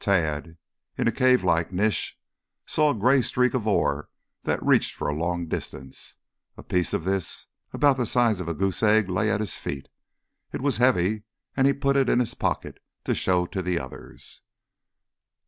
Tad, 0.03 0.57
in 0.97 1.07
a 1.07 1.11
cavelike 1.11 1.71
niche, 1.71 2.17
saw 2.65 2.89
a 2.89 2.95
gray 2.97 3.21
streak 3.21 3.53
of 3.53 3.67
ore 3.67 4.09
that 4.41 4.65
reached 4.65 4.95
for 4.95 5.07
a 5.07 5.13
long 5.15 5.45
distance. 5.45 6.15
A 6.57 6.63
piece 6.63 6.91
of 6.95 7.03
this 7.05 7.45
about 7.71 7.97
the 7.97 8.07
size 8.07 8.39
of 8.41 8.47
a 8.47 8.55
goose 8.55 8.81
egg 8.81 9.09
lay 9.09 9.29
at 9.29 9.41
his 9.41 9.57
feet. 9.59 9.89
It 10.53 10.61
was 10.61 10.77
heavy, 10.77 11.21
and 11.55 11.67
he 11.67 11.73
put 11.73 11.97
it 11.97 12.09
in 12.09 12.19
his 12.19 12.33
pocket 12.33 12.79
to 13.03 13.13
show 13.13 13.45
to 13.45 13.61
the 13.61 13.77
others. 13.79 14.41